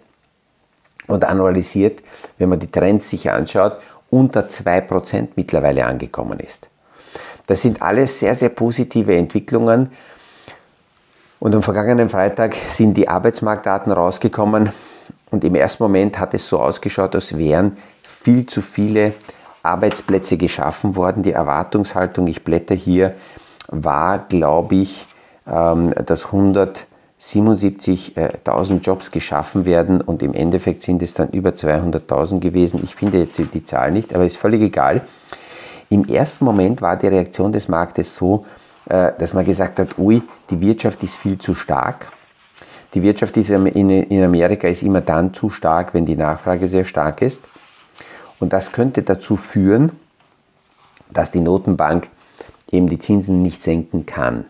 und 1.07 1.25
annualisiert, 1.25 2.03
wenn 2.37 2.49
man 2.49 2.59
die 2.59 2.67
Trends 2.67 3.09
sich 3.09 3.29
anschaut, 3.29 3.77
unter 4.09 4.41
2% 4.41 5.29
mittlerweile 5.35 5.85
angekommen 5.85 6.39
ist. 6.39 6.69
Das 7.45 7.61
sind 7.61 7.81
alles 7.81 8.19
sehr, 8.19 8.35
sehr 8.35 8.49
positive 8.49 9.15
Entwicklungen. 9.15 9.89
Und 11.39 11.53
am 11.53 11.61
vergangenen 11.61 12.09
Freitag 12.09 12.55
sind 12.69 12.95
die 12.95 13.09
Arbeitsmarktdaten 13.09 13.91
rausgekommen 13.91 14.71
und 15.29 15.43
im 15.43 15.55
ersten 15.55 15.83
Moment 15.83 16.19
hat 16.19 16.33
es 16.33 16.47
so 16.47 16.59
ausgeschaut, 16.59 17.15
als 17.15 17.37
wären 17.37 17.77
viel 18.01 18.45
zu 18.45 18.61
viele 18.61 19.13
Arbeitsplätze 19.61 20.37
geschaffen 20.37 20.95
worden. 20.95 21.23
Die 21.23 21.33
Erwartungshaltung, 21.33 22.27
ich 22.27 22.43
blätter 22.43 22.75
hier, 22.75 23.15
war, 23.67 24.19
glaube 24.19 24.75
ich, 24.75 25.05
ähm, 25.45 25.93
dass 26.05 26.27
177.000 26.27 28.79
Jobs 28.81 29.11
geschaffen 29.11 29.65
werden 29.65 29.99
und 30.01 30.23
im 30.23 30.33
Endeffekt 30.33 30.81
sind 30.81 31.01
es 31.01 31.13
dann 31.13 31.29
über 31.29 31.49
200.000 31.49 32.39
gewesen. 32.39 32.79
Ich 32.83 32.95
finde 32.95 33.19
jetzt 33.19 33.41
die 33.53 33.63
Zahl 33.63 33.91
nicht, 33.91 34.13
aber 34.13 34.25
ist 34.25 34.37
völlig 34.37 34.61
egal. 34.61 35.01
Im 35.93 36.05
ersten 36.05 36.43
Moment 36.45 36.81
war 36.81 36.97
die 36.97 37.05
Reaktion 37.05 37.51
des 37.51 37.67
Marktes 37.67 38.15
so, 38.15 38.47
äh, 38.89 39.11
dass 39.19 39.35
man 39.35 39.45
gesagt 39.45 39.77
hat, 39.77 39.99
ui, 39.99 40.23
die 40.49 40.59
Wirtschaft 40.59 41.03
ist 41.03 41.17
viel 41.17 41.37
zu 41.37 41.53
stark. 41.53 42.11
Die 42.95 43.03
Wirtschaft 43.03 43.37
in 43.37 44.23
Amerika 44.23 44.67
ist 44.67 44.81
immer 44.81 45.01
dann 45.01 45.35
zu 45.35 45.51
stark, 45.51 45.93
wenn 45.93 46.07
die 46.07 46.15
Nachfrage 46.15 46.67
sehr 46.67 46.85
stark 46.85 47.21
ist. 47.21 47.43
Und 48.39 48.53
das 48.53 48.71
könnte 48.71 49.03
dazu 49.03 49.35
führen, 49.35 49.91
dass 51.11 51.29
die 51.29 51.41
Notenbank 51.41 52.09
eben 52.71 52.87
die 52.87 52.97
Zinsen 52.97 53.43
nicht 53.43 53.61
senken 53.61 54.07
kann. 54.07 54.45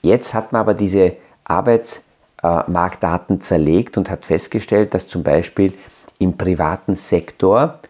Jetzt 0.00 0.32
hat 0.32 0.52
man 0.52 0.60
aber 0.60 0.72
diese 0.72 1.12
Arbeitsmarktdaten 1.44 3.42
zerlegt 3.42 3.98
und 3.98 4.08
hat 4.08 4.24
festgestellt, 4.24 4.94
dass 4.94 5.08
zum 5.08 5.22
Beispiel 5.22 5.74
im 6.18 6.38
privaten 6.38 6.94
Sektor 6.94 7.80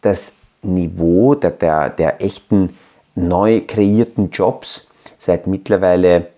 das 0.00 0.32
Niveau 0.62 1.34
der, 1.34 1.50
der, 1.50 1.90
der 1.90 2.22
echten 2.22 2.76
neu 3.14 3.62
kreierten 3.66 4.30
Jobs 4.30 4.86
seit 5.18 5.46
mittlerweile 5.46 6.28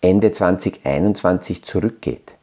Ende 0.00 0.32
2021 0.32 1.62
zurückgeht. 1.64 2.34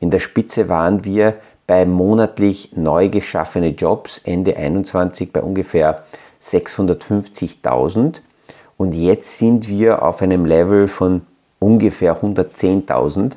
In 0.00 0.10
der 0.10 0.18
Spitze 0.18 0.68
waren 0.68 1.04
wir 1.04 1.34
bei 1.66 1.86
monatlich 1.86 2.72
neu 2.74 3.08
geschaffene 3.08 3.68
Jobs 3.68 4.20
Ende 4.24 4.52
2021 4.52 5.32
bei 5.32 5.42
ungefähr 5.42 6.04
650.000 6.42 8.20
und 8.76 8.92
jetzt 8.92 9.38
sind 9.38 9.68
wir 9.68 10.02
auf 10.02 10.22
einem 10.22 10.46
Level 10.46 10.88
von 10.88 11.22
ungefähr 11.58 12.20
110.000 12.20 13.34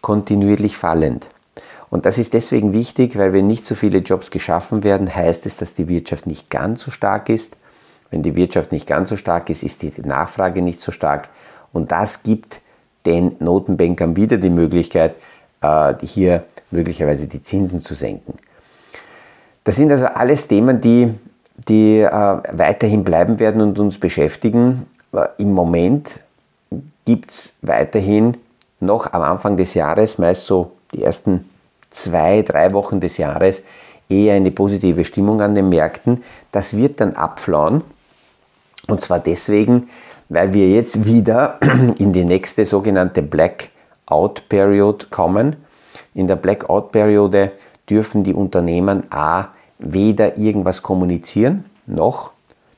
kontinuierlich 0.00 0.76
fallend. 0.76 1.28
Und 1.92 2.06
das 2.06 2.16
ist 2.16 2.32
deswegen 2.32 2.72
wichtig, 2.72 3.18
weil 3.18 3.34
wenn 3.34 3.46
nicht 3.46 3.66
so 3.66 3.74
viele 3.74 3.98
Jobs 3.98 4.30
geschaffen 4.30 4.82
werden, 4.82 5.14
heißt 5.14 5.44
es, 5.44 5.58
dass 5.58 5.74
die 5.74 5.88
Wirtschaft 5.88 6.26
nicht 6.26 6.48
ganz 6.48 6.80
so 6.80 6.90
stark 6.90 7.28
ist. 7.28 7.58
Wenn 8.10 8.22
die 8.22 8.34
Wirtschaft 8.34 8.72
nicht 8.72 8.86
ganz 8.86 9.10
so 9.10 9.18
stark 9.18 9.50
ist, 9.50 9.62
ist 9.62 9.82
die 9.82 9.92
Nachfrage 10.02 10.62
nicht 10.62 10.80
so 10.80 10.90
stark. 10.90 11.28
Und 11.70 11.92
das 11.92 12.22
gibt 12.22 12.62
den 13.04 13.36
Notenbankern 13.40 14.16
wieder 14.16 14.38
die 14.38 14.48
Möglichkeit, 14.48 15.16
äh, 15.60 15.92
hier 16.00 16.44
möglicherweise 16.70 17.26
die 17.26 17.42
Zinsen 17.42 17.80
zu 17.80 17.94
senken. 17.94 18.38
Das 19.62 19.76
sind 19.76 19.90
also 19.90 20.06
alles 20.06 20.48
Themen, 20.48 20.80
die, 20.80 21.12
die 21.68 21.98
äh, 21.98 22.10
weiterhin 22.10 23.04
bleiben 23.04 23.38
werden 23.38 23.60
und 23.60 23.78
uns 23.78 23.98
beschäftigen. 23.98 24.86
Im 25.36 25.52
Moment 25.52 26.20
gibt 27.04 27.32
es 27.32 27.54
weiterhin 27.60 28.38
noch 28.80 29.12
am 29.12 29.20
Anfang 29.20 29.58
des 29.58 29.74
Jahres, 29.74 30.16
meist 30.16 30.46
so 30.46 30.72
die 30.94 31.02
ersten 31.02 31.50
zwei, 31.92 32.42
drei 32.42 32.72
Wochen 32.72 33.00
des 33.00 33.16
Jahres, 33.18 33.62
eher 34.08 34.34
eine 34.34 34.50
positive 34.50 35.04
Stimmung 35.04 35.40
an 35.40 35.54
den 35.54 35.68
Märkten. 35.68 36.22
Das 36.50 36.76
wird 36.76 37.00
dann 37.00 37.14
abflauen. 37.14 37.82
Und 38.88 39.02
zwar 39.02 39.20
deswegen, 39.20 39.88
weil 40.28 40.54
wir 40.54 40.68
jetzt 40.70 41.04
wieder 41.04 41.58
in 41.98 42.12
die 42.12 42.24
nächste 42.24 42.64
sogenannte 42.64 43.22
Blackout-Period 43.22 45.10
kommen. 45.10 45.56
In 46.14 46.26
der 46.26 46.36
Blackout-Periode 46.36 47.52
dürfen 47.88 48.24
die 48.24 48.34
Unternehmen 48.34 49.04
A 49.10 49.48
weder 49.78 50.38
irgendwas 50.38 50.82
kommunizieren, 50.82 51.64
noch 51.86 52.32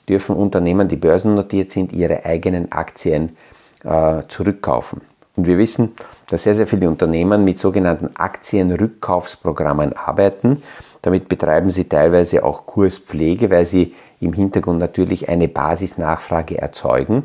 dürfen 0.08 0.36
Unternehmen, 0.36 0.88
die 0.88 0.96
börsennotiert 0.96 1.70
sind, 1.70 1.92
ihre 1.92 2.24
eigenen 2.24 2.72
Aktien 2.72 3.36
äh, 3.84 4.22
zurückkaufen. 4.28 5.00
Und 5.36 5.46
wir 5.46 5.58
wissen, 5.58 5.92
dass 6.28 6.44
sehr, 6.44 6.54
sehr 6.54 6.66
viele 6.66 6.88
Unternehmen 6.88 7.44
mit 7.44 7.58
sogenannten 7.58 8.14
Aktienrückkaufsprogrammen 8.16 9.96
arbeiten. 9.96 10.62
Damit 11.02 11.28
betreiben 11.28 11.70
sie 11.70 11.84
teilweise 11.84 12.44
auch 12.44 12.66
Kurspflege, 12.66 13.50
weil 13.50 13.66
sie 13.66 13.94
im 14.20 14.32
Hintergrund 14.32 14.78
natürlich 14.78 15.28
eine 15.28 15.48
Basisnachfrage 15.48 16.58
erzeugen. 16.58 17.24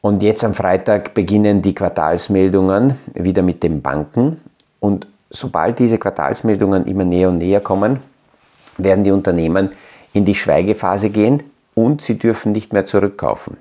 Und 0.00 0.22
jetzt 0.22 0.44
am 0.44 0.54
Freitag 0.54 1.12
beginnen 1.12 1.60
die 1.60 1.74
Quartalsmeldungen 1.74 2.94
wieder 3.14 3.42
mit 3.42 3.62
den 3.62 3.82
Banken. 3.82 4.40
Und 4.78 5.06
sobald 5.28 5.78
diese 5.78 5.98
Quartalsmeldungen 5.98 6.86
immer 6.86 7.04
näher 7.04 7.28
und 7.28 7.38
näher 7.38 7.60
kommen, 7.60 8.00
werden 8.78 9.04
die 9.04 9.10
Unternehmen 9.10 9.70
in 10.12 10.24
die 10.24 10.34
Schweigephase 10.34 11.10
gehen 11.10 11.42
und 11.74 12.00
sie 12.00 12.16
dürfen 12.16 12.52
nicht 12.52 12.72
mehr 12.72 12.86
zurückkaufen. 12.86 13.56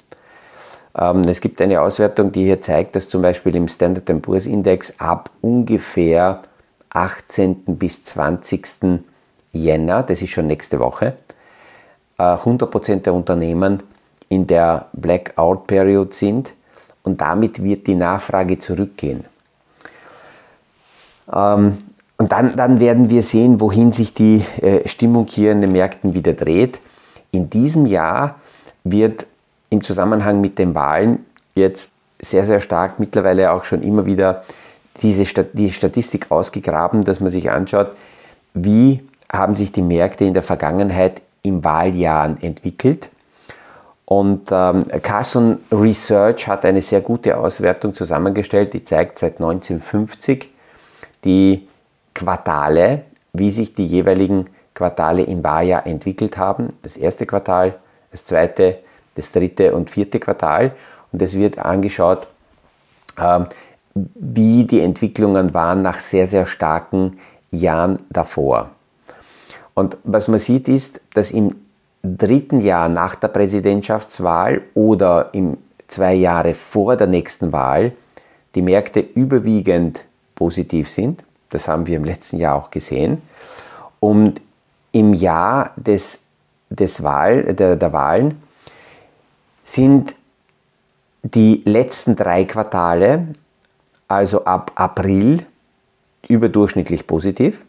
Ähm, 0.97 1.21
es 1.21 1.41
gibt 1.41 1.61
eine 1.61 1.81
Auswertung, 1.81 2.31
die 2.31 2.43
hier 2.43 2.61
zeigt, 2.61 2.95
dass 2.95 3.09
zum 3.09 3.21
Beispiel 3.21 3.55
im 3.55 3.67
Standard 3.67 4.21
Poor's 4.21 4.45
Index 4.45 4.93
ab 4.97 5.29
ungefähr 5.41 6.41
18. 6.89 7.63
bis 7.77 8.03
20. 8.03 9.01
Jänner, 9.51 10.03
das 10.03 10.21
ist 10.21 10.29
schon 10.31 10.47
nächste 10.47 10.79
Woche, 10.79 11.13
100% 12.17 12.91
äh, 12.91 12.97
der 12.97 13.13
Unternehmen 13.13 13.81
in 14.27 14.45
der 14.45 14.87
Blackout 14.93 15.65
Period 15.65 16.13
sind 16.13 16.53
und 17.03 17.21
damit 17.21 17.63
wird 17.63 17.87
die 17.87 17.95
Nachfrage 17.95 18.59
zurückgehen. 18.59 19.25
Ähm, 21.31 21.77
und 22.17 22.31
dann, 22.31 22.55
dann 22.55 22.79
werden 22.79 23.09
wir 23.09 23.23
sehen, 23.23 23.61
wohin 23.61 23.91
sich 23.91 24.13
die 24.13 24.43
äh, 24.61 24.87
Stimmung 24.87 25.25
hier 25.27 25.51
in 25.51 25.61
den 25.61 25.71
Märkten 25.71 26.13
wieder 26.13 26.33
dreht. 26.33 26.81
In 27.31 27.49
diesem 27.49 27.85
Jahr 27.85 28.35
wird 28.83 29.25
im 29.69 29.83
Zusammenhang 29.83 30.41
mit 30.41 30.57
den 30.57 30.75
Wahlen 30.75 31.25
jetzt 31.55 31.91
sehr, 32.21 32.45
sehr 32.45 32.59
stark 32.59 32.99
mittlerweile 32.99 33.51
auch 33.51 33.63
schon 33.63 33.81
immer 33.81 34.05
wieder 34.05 34.43
diese 35.01 35.23
die 35.53 35.71
Statistik 35.71 36.31
ausgegraben, 36.31 37.03
dass 37.03 37.19
man 37.19 37.29
sich 37.29 37.49
anschaut, 37.51 37.95
wie 38.53 39.07
haben 39.31 39.55
sich 39.55 39.71
die 39.71 39.81
Märkte 39.81 40.25
in 40.25 40.33
der 40.33 40.43
Vergangenheit 40.43 41.21
im 41.43 41.63
Wahljahren 41.63 42.41
entwickelt 42.41 43.09
und 44.09 44.49
ähm, 44.51 44.79
Carson 45.03 45.59
Research 45.71 46.47
hat 46.47 46.65
eine 46.65 46.81
sehr 46.81 47.01
gute 47.01 47.37
Auswertung 47.37 47.93
zusammengestellt, 47.93 48.73
die 48.73 48.83
zeigt 48.83 49.19
seit 49.19 49.35
1950 49.35 50.49
die 51.23 51.67
Quartale, 52.15 53.03
wie 53.33 53.51
sich 53.51 53.75
die 53.75 53.85
jeweiligen 53.85 54.47
Quartale 54.73 55.21
im 55.21 55.43
Wahljahr 55.43 55.85
entwickelt 55.85 56.37
haben. 56.37 56.69
Das 56.81 56.97
erste 56.97 57.27
Quartal, 57.27 57.75
das 58.09 58.25
zweite, 58.25 58.79
das 59.15 59.31
dritte 59.31 59.73
und 59.73 59.89
vierte 59.89 60.19
Quartal. 60.19 60.73
Und 61.11 61.21
es 61.21 61.35
wird 61.35 61.59
angeschaut, 61.59 62.27
ähm, 63.19 63.47
wie 63.93 64.63
die 64.63 64.81
Entwicklungen 64.81 65.53
waren 65.53 65.81
nach 65.81 65.99
sehr, 65.99 66.27
sehr 66.27 66.45
starken 66.45 67.19
Jahren 67.51 67.99
davor. 68.09 68.69
Und 69.73 69.97
was 70.03 70.27
man 70.27 70.39
sieht 70.39 70.67
ist, 70.67 71.01
dass 71.13 71.31
im 71.31 71.55
dritten 72.03 72.61
Jahr 72.61 72.89
nach 72.89 73.15
der 73.15 73.29
Präsidentschaftswahl 73.29 74.61
oder 74.73 75.29
im 75.33 75.57
zwei 75.87 76.13
Jahre 76.13 76.53
vor 76.53 76.95
der 76.95 77.07
nächsten 77.07 77.51
Wahl 77.51 77.93
die 78.55 78.61
Märkte 78.61 78.99
überwiegend 78.99 80.05
positiv 80.35 80.89
sind. 80.89 81.23
Das 81.49 81.67
haben 81.67 81.87
wir 81.87 81.97
im 81.97 82.03
letzten 82.03 82.37
Jahr 82.37 82.55
auch 82.55 82.71
gesehen. 82.71 83.21
Und 83.99 84.41
im 84.91 85.13
Jahr 85.13 85.73
des, 85.75 86.19
des 86.69 87.03
Wahl, 87.03 87.53
der, 87.53 87.75
der 87.75 87.93
Wahlen 87.93 88.41
sind 89.69 90.15
die 91.21 91.61
letzten 91.63 92.15
drei 92.15 92.43
Quartale, 92.45 93.27
also 94.07 94.43
ab 94.43 94.71
April, 94.73 95.45
überdurchschnittlich 96.27 97.05
positiv. 97.05 97.61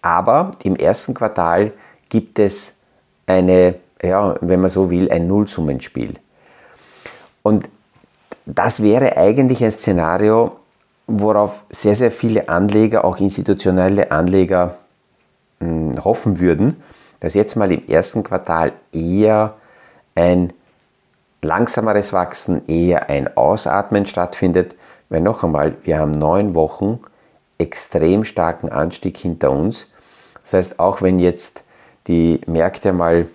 Aber 0.00 0.52
im 0.62 0.76
ersten 0.76 1.12
Quartal 1.12 1.72
gibt 2.08 2.38
es 2.38 2.74
eine, 3.26 3.74
ja, 4.02 4.34
wenn 4.40 4.62
man 4.62 4.70
so 4.70 4.90
will, 4.90 5.10
ein 5.10 5.26
Nullsummenspiel. 5.26 6.14
Und 7.42 7.68
das 8.46 8.82
wäre 8.82 9.18
eigentlich 9.18 9.62
ein 9.62 9.70
Szenario, 9.70 10.56
worauf 11.06 11.62
sehr, 11.68 11.94
sehr 11.94 12.10
viele 12.10 12.48
Anleger, 12.48 13.04
auch 13.04 13.18
institutionelle 13.18 14.10
Anleger, 14.10 14.78
mh, 15.60 15.66
hm, 15.68 16.04
hoffen 16.04 16.40
würden, 16.40 16.82
dass 17.20 17.34
jetzt 17.34 17.54
mal 17.54 17.70
im 17.70 17.86
ersten 17.86 18.22
Quartal 18.22 18.72
eher 18.92 19.56
ein 20.14 20.52
langsameres 21.42 22.12
Wachsen, 22.12 22.66
eher 22.68 23.10
ein 23.10 23.36
Ausatmen 23.36 24.06
stattfindet, 24.06 24.76
weil 25.08 25.20
noch 25.20 25.42
einmal, 25.42 25.74
wir 25.82 25.98
haben 25.98 26.12
neun 26.12 26.54
Wochen 26.54 27.00
extrem 27.58 28.24
starken 28.24 28.70
Anstieg 28.70 29.16
hinter 29.18 29.50
uns. 29.50 29.88
Das 30.42 30.52
heißt, 30.54 30.78
auch 30.78 31.02
wenn 31.02 31.18
jetzt 31.18 31.64
die 32.06 32.40
Märkte 32.46 32.92
mal 32.92 33.26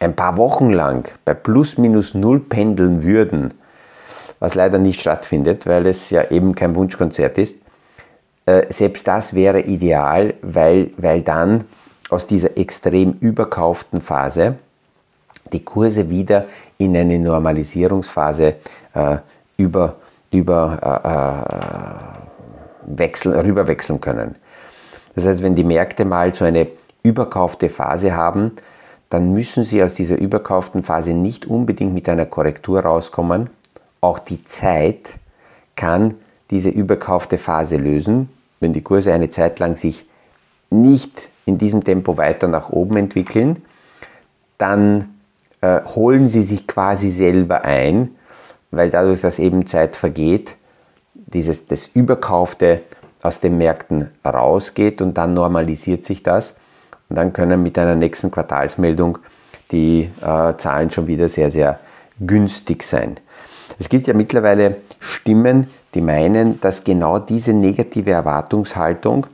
ein 0.00 0.14
paar 0.14 0.36
Wochen 0.36 0.70
lang 0.70 1.08
bei 1.24 1.34
plus 1.34 1.78
minus 1.78 2.14
null 2.14 2.40
pendeln 2.40 3.02
würden, 3.02 3.54
was 4.38 4.54
leider 4.54 4.78
nicht 4.78 5.00
stattfindet, 5.00 5.66
weil 5.66 5.86
es 5.86 6.10
ja 6.10 6.30
eben 6.30 6.54
kein 6.54 6.76
Wunschkonzert 6.76 7.38
ist, 7.38 7.58
äh, 8.46 8.72
selbst 8.72 9.06
das 9.06 9.34
wäre 9.34 9.60
ideal, 9.62 10.34
weil, 10.42 10.92
weil 10.96 11.22
dann 11.22 11.64
aus 12.10 12.26
dieser 12.26 12.56
extrem 12.56 13.12
überkauften 13.20 14.00
Phase 14.00 14.56
die 15.52 15.64
Kurse 15.64 16.08
wieder 16.08 16.46
in 16.78 16.96
eine 16.96 17.18
Normalisierungsphase 17.18 18.54
äh, 18.94 19.16
über, 19.56 19.96
über, 20.30 20.78
äh, 21.04 22.94
äh 22.94 22.98
wechseln, 22.98 23.38
rüberwechseln 23.38 24.00
können. 24.00 24.36
Das 25.14 25.26
heißt, 25.26 25.42
wenn 25.42 25.54
die 25.54 25.64
Märkte 25.64 26.04
mal 26.04 26.32
so 26.32 26.44
eine 26.44 26.68
überkaufte 27.02 27.68
Phase 27.68 28.14
haben, 28.14 28.52
dann 29.10 29.32
müssen 29.32 29.64
sie 29.64 29.82
aus 29.82 29.94
dieser 29.94 30.18
überkauften 30.18 30.82
Phase 30.82 31.12
nicht 31.12 31.46
unbedingt 31.46 31.94
mit 31.94 32.08
einer 32.08 32.26
Korrektur 32.26 32.80
rauskommen. 32.80 33.50
Auch 34.00 34.18
die 34.18 34.44
Zeit 34.44 35.18
kann 35.76 36.14
diese 36.50 36.70
überkaufte 36.70 37.38
Phase 37.38 37.76
lösen, 37.76 38.28
wenn 38.60 38.72
die 38.72 38.82
Kurse 38.82 39.12
eine 39.12 39.30
Zeit 39.30 39.58
lang 39.58 39.76
sich 39.76 40.06
nicht 40.70 41.30
in 41.46 41.58
diesem 41.58 41.84
Tempo 41.84 42.16
weiter 42.16 42.48
nach 42.48 42.70
oben 42.70 42.96
entwickeln, 42.96 43.62
dann 44.58 45.17
äh, 45.60 45.80
holen 45.84 46.28
sie 46.28 46.42
sich 46.42 46.66
quasi 46.66 47.10
selber 47.10 47.64
ein, 47.64 48.10
weil 48.70 48.90
dadurch, 48.90 49.20
dass 49.20 49.38
eben 49.38 49.66
Zeit 49.66 49.96
vergeht, 49.96 50.56
dieses, 51.14 51.66
das 51.66 51.86
Überkaufte 51.86 52.82
aus 53.22 53.40
den 53.40 53.58
Märkten 53.58 54.10
rausgeht 54.24 55.02
und 55.02 55.18
dann 55.18 55.34
normalisiert 55.34 56.04
sich 56.04 56.22
das. 56.22 56.54
Und 57.08 57.16
dann 57.16 57.32
können 57.32 57.62
mit 57.62 57.78
einer 57.78 57.94
nächsten 57.94 58.30
Quartalsmeldung 58.30 59.18
die 59.70 60.10
äh, 60.20 60.56
Zahlen 60.56 60.90
schon 60.90 61.06
wieder 61.06 61.28
sehr, 61.28 61.50
sehr 61.50 61.78
günstig 62.20 62.82
sein. 62.82 63.18
Es 63.78 63.88
gibt 63.88 64.06
ja 64.06 64.14
mittlerweile 64.14 64.76
Stimmen, 64.98 65.68
die 65.94 66.00
meinen, 66.00 66.60
dass 66.60 66.84
genau 66.84 67.18
diese 67.18 67.52
negative 67.52 68.10
Erwartungshaltung, 68.10 69.26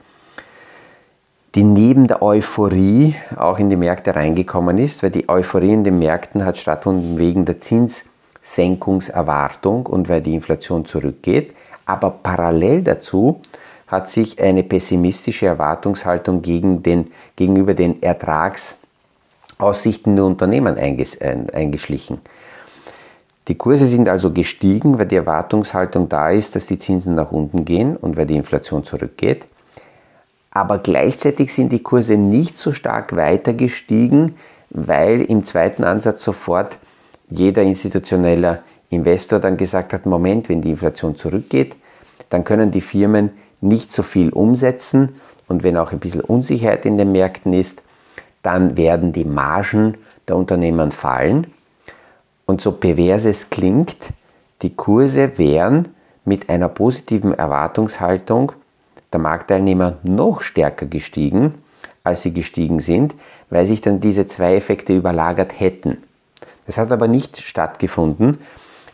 die 1.54 1.62
neben 1.62 2.08
der 2.08 2.20
Euphorie 2.20 3.14
auch 3.36 3.60
in 3.60 3.70
die 3.70 3.76
Märkte 3.76 4.16
reingekommen 4.16 4.76
ist, 4.78 5.04
weil 5.04 5.10
die 5.10 5.28
Euphorie 5.28 5.72
in 5.72 5.84
den 5.84 6.00
Märkten 6.00 6.44
hat 6.44 6.58
stattgefunden 6.58 7.16
wegen 7.18 7.44
der 7.44 7.60
Zinssenkungserwartung 7.60 9.86
und 9.86 10.08
weil 10.08 10.20
die 10.20 10.34
Inflation 10.34 10.84
zurückgeht. 10.84 11.54
Aber 11.86 12.10
parallel 12.10 12.82
dazu 12.82 13.40
hat 13.86 14.10
sich 14.10 14.40
eine 14.40 14.64
pessimistische 14.64 15.46
Erwartungshaltung 15.46 16.42
gegen 16.42 16.82
den, 16.82 17.12
gegenüber 17.36 17.74
den 17.74 18.02
Ertragsaussichten 18.02 20.16
der 20.16 20.24
Unternehmen 20.24 20.76
eingeschlichen. 20.76 22.18
Die 23.46 23.56
Kurse 23.56 23.86
sind 23.86 24.08
also 24.08 24.32
gestiegen, 24.32 24.98
weil 24.98 25.06
die 25.06 25.14
Erwartungshaltung 25.16 26.08
da 26.08 26.30
ist, 26.30 26.56
dass 26.56 26.66
die 26.66 26.78
Zinsen 26.78 27.14
nach 27.14 27.30
unten 27.30 27.64
gehen 27.64 27.96
und 27.96 28.16
weil 28.16 28.26
die 28.26 28.34
Inflation 28.36 28.82
zurückgeht. 28.82 29.46
Aber 30.54 30.78
gleichzeitig 30.78 31.52
sind 31.52 31.72
die 31.72 31.82
Kurse 31.82 32.16
nicht 32.16 32.56
so 32.56 32.72
stark 32.72 33.16
weiter 33.16 33.52
gestiegen, 33.52 34.36
weil 34.70 35.20
im 35.20 35.44
zweiten 35.44 35.82
Ansatz 35.84 36.22
sofort 36.22 36.78
jeder 37.28 37.62
institutionelle 37.62 38.62
Investor 38.88 39.40
dann 39.40 39.56
gesagt 39.56 39.92
hat, 39.92 40.06
Moment, 40.06 40.48
wenn 40.48 40.62
die 40.62 40.70
Inflation 40.70 41.16
zurückgeht, 41.16 41.76
dann 42.30 42.44
können 42.44 42.70
die 42.70 42.80
Firmen 42.80 43.30
nicht 43.60 43.92
so 43.92 44.04
viel 44.04 44.30
umsetzen 44.30 45.16
und 45.48 45.64
wenn 45.64 45.76
auch 45.76 45.92
ein 45.92 45.98
bisschen 45.98 46.20
Unsicherheit 46.20 46.86
in 46.86 46.98
den 46.98 47.12
Märkten 47.12 47.52
ist, 47.52 47.82
dann 48.42 48.76
werden 48.76 49.12
die 49.12 49.24
Margen 49.24 49.96
der 50.28 50.36
Unternehmen 50.36 50.92
fallen. 50.92 51.48
Und 52.46 52.60
so 52.60 52.72
pervers 52.72 53.24
es 53.24 53.50
klingt, 53.50 54.10
die 54.62 54.74
Kurse 54.74 55.36
wären 55.38 55.88
mit 56.24 56.48
einer 56.48 56.68
positiven 56.68 57.34
Erwartungshaltung 57.34 58.52
der 59.14 59.20
Marktteilnehmer 59.20 59.98
noch 60.02 60.42
stärker 60.42 60.86
gestiegen, 60.86 61.54
als 62.02 62.22
sie 62.22 62.34
gestiegen 62.34 62.80
sind, 62.80 63.14
weil 63.48 63.64
sich 63.64 63.80
dann 63.80 64.00
diese 64.00 64.26
zwei 64.26 64.56
Effekte 64.56 64.94
überlagert 64.94 65.58
hätten. 65.58 65.98
Das 66.66 66.76
hat 66.76 66.92
aber 66.92 67.08
nicht 67.08 67.40
stattgefunden. 67.40 68.38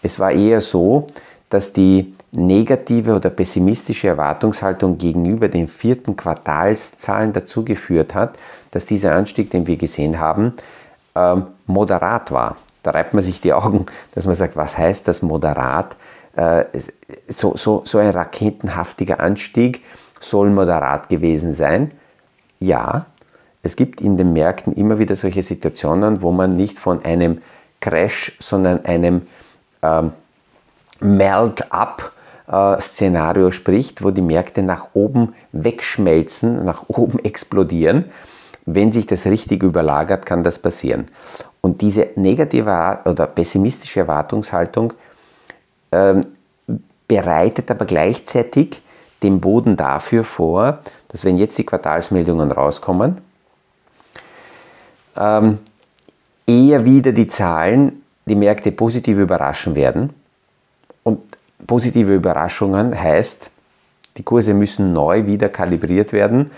Es 0.03 0.19
war 0.19 0.33
eher 0.33 0.61
so, 0.61 1.07
dass 1.49 1.73
die 1.73 2.15
negative 2.33 3.17
oder 3.17 3.31
pessimistische 3.31 4.09
Erwartungshaltung 4.09 4.99
gegenüber 4.99 5.49
den 5.49 5.67
vierten 5.67 6.17
Quartalszahlen 6.17 7.33
dazu 7.33 7.65
geführt 7.65 8.15
hat, 8.15 8.39
dass 8.71 8.87
dieser 8.87 9.15
Anstieg, 9.15 9.51
den 9.51 9.67
wir 9.67 9.77
gesehen 9.77 10.21
haben, 10.21 10.55
ähm, 11.17 11.47
moderat 11.67 12.31
war. 12.31 12.57
Da 12.83 12.93
reibt 12.93 13.15
man 13.15 13.25
sich 13.25 13.41
die 13.41 13.53
Augen, 13.53 13.87
dass 14.15 14.27
man 14.27 14.35
sagt, 14.35 14.57
was 14.57 14.79
heißt 14.79 15.09
das 15.09 15.23
moderat? 15.23 15.97
Äh, 16.37 16.65
so, 17.29 17.57
so, 17.57 17.83
so 17.85 17.99
ein 17.99 18.11
raketenhaftiger 18.11 19.19
Anstieg 19.21 19.83
soll 20.21 20.51
moderat 20.51 21.09
gewesen 21.09 21.51
sein. 21.51 21.91
Ja, 22.61 23.07
es 23.63 23.75
gibt 23.75 24.01
in 24.01 24.17
den 24.17 24.33
Märkten 24.33 24.73
immer 24.75 24.99
wieder 24.99 25.17
solche 25.17 25.43
Situationen, 25.43 26.23
wo 26.23 26.31
man 26.31 26.57
nicht 26.57 26.79
von 26.79 27.05
einem 27.05 27.43
Crash, 27.81 28.37
sondern 28.39 28.85
einem 28.85 29.23
ähm, 29.83 30.13
Melt-up 31.01 32.13
äh, 32.51 32.81
Szenario 32.81 33.51
spricht, 33.51 34.05
wo 34.05 34.11
die 34.11 34.23
Märkte 34.23 34.63
nach 34.63 34.89
oben 34.93 35.35
wegschmelzen, 35.53 36.65
nach 36.65 36.85
oben 36.89 37.19
explodieren. 37.25 38.07
Wenn 38.67 38.93
sich 38.93 39.07
das 39.07 39.27
richtig 39.27 39.63
überlagert, 39.63 40.27
kann 40.27 40.43
das 40.43 40.59
passieren. 40.59 41.07
Und 41.61 41.81
diese 41.81 42.09
negative 42.17 43.01
oder 43.05 43.27
pessimistische 43.27 44.01
Erwartungshaltung 44.01 44.93
ähm, 45.93 46.21
bereitet 47.09 47.71
aber 47.71 47.87
gleichzeitig 47.87 48.83
den 49.23 49.41
Boden 49.41 49.77
dafür 49.77 50.25
vor, 50.25 50.81
dass 51.09 51.25
wenn 51.25 51.37
jetzt 51.37 51.59
die 51.59 51.65
Quartalsmeldungen 51.65 52.53
rauskommen, 52.53 53.21
ähm, 55.17 55.59
eher 56.47 56.85
wieder 56.85 57.13
die 57.13 57.29
Zahlen 57.29 58.03
die 58.27 58.35
Märkte 58.35 58.73
positiv 58.73 59.19
überraschen 59.19 59.75
werden. 59.75 60.11
Und 61.03 61.21
positive 61.67 62.15
Überraschungen 62.15 62.99
heißt, 62.99 63.51
die 64.17 64.23
Kurse 64.23 64.55
müssen 64.55 64.93
neu 64.93 65.27
wieder 65.27 65.49
kalibriert 65.49 66.13
werden. 66.13 66.51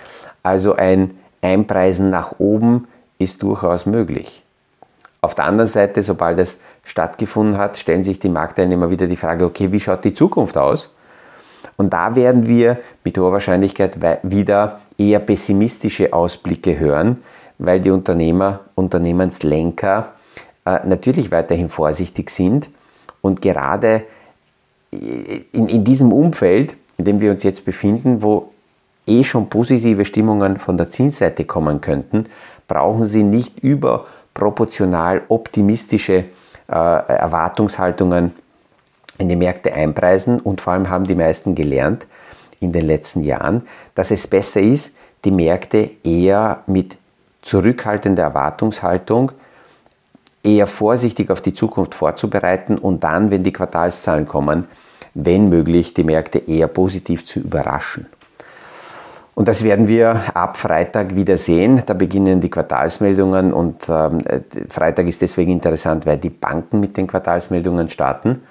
Also 0.42 0.74
ein 0.74 1.12
Einpreisen 1.40 2.10
nach 2.10 2.38
oben 2.38 2.88
ist 3.18 3.42
durchaus 3.42 3.86
möglich. 3.86 4.42
Auf 5.20 5.34
der 5.34 5.44
anderen 5.46 5.68
Seite, 5.68 6.02
sobald 6.02 6.38
es 6.40 6.58
stattgefunden 6.84 7.56
hat, 7.56 7.76
stellen 7.76 8.02
sich 8.02 8.18
die 8.18 8.28
Marktteilnehmer 8.28 8.90
wieder 8.90 9.06
die 9.06 9.16
Frage, 9.16 9.44
okay, 9.44 9.70
wie 9.70 9.80
schaut 9.80 10.04
die 10.04 10.14
Zukunft 10.14 10.58
aus? 10.58 10.94
Und 11.76 11.92
da 11.92 12.14
werden 12.14 12.46
wir 12.46 12.78
mit 13.04 13.18
hoher 13.18 13.32
Wahrscheinlichkeit 13.32 13.98
wieder 14.22 14.80
eher 14.98 15.18
pessimistische 15.18 16.12
Ausblicke 16.12 16.78
hören, 16.78 17.20
weil 17.58 17.80
die 17.80 17.90
Unternehmer, 17.90 18.60
Unternehmenslenker 18.74 20.12
äh, 20.64 20.80
natürlich 20.86 21.30
weiterhin 21.30 21.68
vorsichtig 21.68 22.30
sind 22.30 22.70
und 23.20 23.40
gerade 23.40 24.04
in, 24.90 25.68
in 25.68 25.84
diesem 25.84 26.12
Umfeld, 26.12 26.76
in 26.98 27.04
dem 27.04 27.20
wir 27.20 27.30
uns 27.30 27.42
jetzt 27.42 27.64
befinden, 27.64 28.22
wo 28.22 28.50
eh 29.06 29.24
schon 29.24 29.48
positive 29.48 30.04
Stimmungen 30.04 30.58
von 30.58 30.76
der 30.76 30.90
Zinsseite 30.90 31.44
kommen 31.44 31.80
könnten, 31.80 32.26
brauchen 32.68 33.04
sie 33.06 33.22
nicht 33.22 33.60
überproportional 33.60 35.22
optimistische 35.28 36.12
äh, 36.14 36.24
Erwartungshaltungen 36.68 38.32
in 39.22 39.28
die 39.28 39.36
Märkte 39.36 39.72
einpreisen 39.72 40.40
und 40.40 40.60
vor 40.60 40.74
allem 40.74 40.90
haben 40.90 41.04
die 41.04 41.14
meisten 41.14 41.54
gelernt 41.54 42.06
in 42.60 42.72
den 42.72 42.86
letzten 42.86 43.22
Jahren, 43.22 43.62
dass 43.94 44.10
es 44.10 44.26
besser 44.26 44.60
ist, 44.60 44.94
die 45.24 45.30
Märkte 45.30 45.90
eher 46.04 46.62
mit 46.66 46.98
zurückhaltender 47.42 48.22
Erwartungshaltung 48.24 49.32
eher 50.44 50.66
vorsichtig 50.66 51.30
auf 51.30 51.40
die 51.40 51.54
Zukunft 51.54 51.94
vorzubereiten 51.94 52.76
und 52.78 53.04
dann, 53.04 53.30
wenn 53.30 53.42
die 53.42 53.52
Quartalszahlen 53.52 54.26
kommen, 54.26 54.66
wenn 55.14 55.48
möglich, 55.48 55.94
die 55.94 56.04
Märkte 56.04 56.38
eher 56.38 56.68
positiv 56.68 57.24
zu 57.24 57.40
überraschen. 57.40 58.06
Und 59.34 59.48
das 59.48 59.64
werden 59.64 59.88
wir 59.88 60.20
ab 60.34 60.56
Freitag 60.56 61.14
wieder 61.14 61.36
sehen. 61.38 61.82
Da 61.86 61.94
beginnen 61.94 62.40
die 62.40 62.50
Quartalsmeldungen 62.50 63.52
und 63.52 63.88
ähm, 63.88 64.18
Freitag 64.68 65.06
ist 65.06 65.22
deswegen 65.22 65.52
interessant, 65.52 66.04
weil 66.04 66.18
die 66.18 66.30
Banken 66.30 66.80
mit 66.80 66.96
den 66.96 67.06
Quartalsmeldungen 67.06 67.88
starten. 67.88 68.42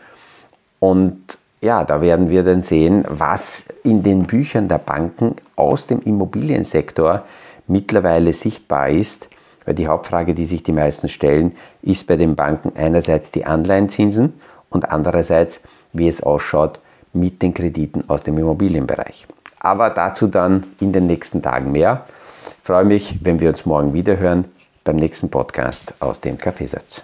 Und 0.82 1.38
ja, 1.62 1.84
da 1.84 2.02
werden 2.02 2.30
wir 2.30 2.44
dann 2.44 2.63
sehen, 2.63 3.06
was 3.08 3.65
in 3.84 4.02
den 4.02 4.24
Büchern 4.24 4.67
der 4.67 4.80
Banken 4.80 5.36
aus 5.56 5.86
dem 5.86 6.02
Immobiliensektor 6.02 7.24
mittlerweile 7.67 8.34
sichtbar 8.34 8.89
ist. 8.89 9.30
Weil 9.63 9.76
die 9.76 9.88
Hauptfrage, 9.88 10.34
die 10.34 10.46
sich 10.46 10.63
die 10.63 10.72
meisten 10.72 11.08
stellen, 11.08 11.56
ist 11.84 12.08
bei 12.08 12.17
den 12.17 12.36
Banken 12.36 12.74
einerseits 12.76 13.30
die 13.30 13.46
Anleihenzinsen 13.46 14.34
und 14.72 14.89
andererseits, 14.91 15.62
wie 15.94 16.08
es 16.08 16.24
ausschaut 16.24 16.80
mit 17.13 17.44
den 17.44 17.54
Krediten 17.54 18.04
aus 18.10 18.24
dem 18.24 18.39
Immobilienbereich. 18.39 19.28
Aber 19.60 19.91
dazu 19.91 20.26
dann 20.26 20.63
in 20.80 20.91
den 20.91 21.06
nächsten 21.06 21.44
Tagen 21.44 21.72
mehr. 21.72 22.06
Ich 22.48 22.67
freue 22.67 22.86
mich, 22.86 23.20
wenn 23.24 23.39
wir 23.39 23.50
uns 23.50 23.67
morgen 23.67 23.94
wieder 23.94 24.17
hören 24.17 24.46
beim 24.84 24.96
nächsten 24.96 25.30
Podcast 25.30 26.02
aus 26.02 26.22
dem 26.22 26.39
Kaffeesatz. 26.39 27.04